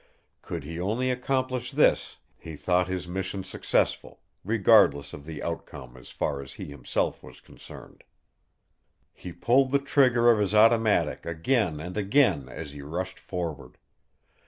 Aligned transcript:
Could 0.41 0.63
he 0.63 0.79
only 0.79 1.11
accomplish 1.11 1.71
this, 1.71 2.17
he 2.39 2.55
thought 2.55 2.87
his 2.87 3.07
mission 3.07 3.43
successful, 3.43 4.19
regardless 4.43 5.13
of 5.13 5.25
the 5.27 5.43
outcome 5.43 5.95
as 5.95 6.09
far 6.09 6.41
as 6.41 6.53
he 6.53 6.65
himself 6.65 7.21
was 7.21 7.39
concerned. 7.39 8.03
He 9.13 9.31
pulled 9.31 9.69
the 9.69 9.77
trigger 9.77 10.31
of 10.31 10.39
his 10.39 10.55
automatic 10.55 11.23
again 11.27 11.79
and 11.79 11.95
again 11.99 12.49
as 12.49 12.71
he 12.71 12.81
rushed 12.81 13.19
forward. 13.19 13.77